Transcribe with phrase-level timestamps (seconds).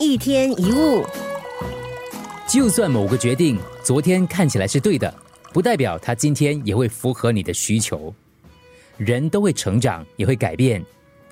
[0.00, 1.04] 一天一物，
[2.48, 5.12] 就算某个决定昨天看起来是对的，
[5.52, 8.14] 不代表它今天也会符合你的需求。
[8.96, 10.80] 人都会成长，也会改变。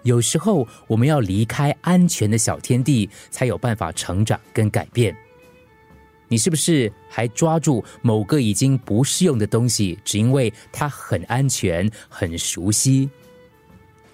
[0.02, 5.17] 有时候我们要离开安全的小天地，才有办法成长跟改变。
[6.26, 13.08] 你是不是还抓住某个已经不适用的东西，只因为它很安全、很熟悉？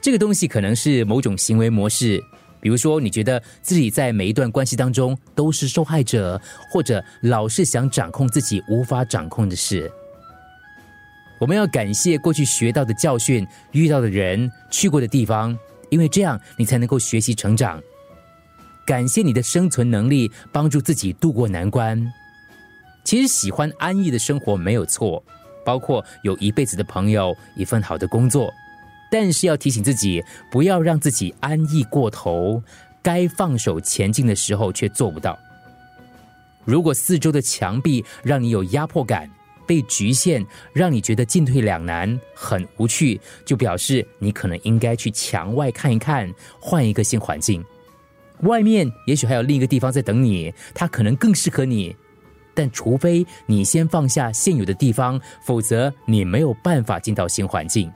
[0.03, 2.23] 这个东西可能是某种行为模式。
[2.63, 9.91] 比如说，你觉得自己在每一段关系当中都是受害者，或者老是想掌控自己无法掌控的事。
[11.41, 15.59] 我们要感谢过去学到的教训、遇到的人、去过的地方，
[15.91, 17.83] 因为这样你才能够学习成长。
[18.87, 22.01] 感谢你的生存能力，帮助自己度过难关。
[23.03, 25.21] 其实喜欢安逸的生活没有错，
[25.65, 28.55] 包括有一辈子的朋友、一份好的工作。
[29.13, 32.63] 但是要提醒自己，不要让自己安逸过头，
[33.03, 35.39] 该放手前进的时候却做不到。
[36.65, 39.31] 如果四周的墙壁让你有压迫感、
[39.67, 40.43] 被局限，
[40.73, 47.63] 让你觉得进退两难、很无趣，就表示你可能应该去墙外看一看，换一个新环境。
[48.45, 51.95] 外面也许还有另一个地方在等你，它可能更适合你。
[52.55, 57.93] 但除非你先放下现有的地方，否则你没有办法进到新环境。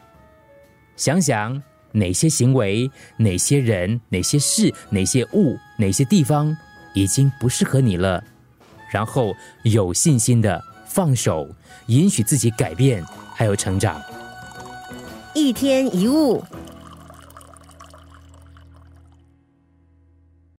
[0.97, 6.57] 想想哪些行为、哪些人、哪些事、哪些物、哪些地方
[6.95, 8.23] 已经不适合你了，
[8.91, 11.49] 然后有信心的放手，
[11.87, 14.01] 允许自己改变，还有成长。
[15.35, 16.43] 一天一物。